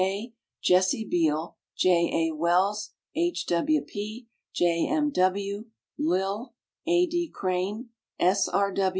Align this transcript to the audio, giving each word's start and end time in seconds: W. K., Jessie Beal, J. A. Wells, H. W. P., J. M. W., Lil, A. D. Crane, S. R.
W. 0.01 0.09
K., 0.29 0.33
Jessie 0.63 1.07
Beal, 1.07 1.57
J. 1.77 2.25
A. 2.31 2.35
Wells, 2.35 2.89
H. 3.15 3.45
W. 3.45 3.83
P., 3.83 4.27
J. 4.51 4.87
M. 4.89 5.11
W., 5.11 5.65
Lil, 5.99 6.55
A. 6.87 7.05
D. 7.05 7.29
Crane, 7.31 7.89
S. 8.19 8.47
R. 8.47 8.73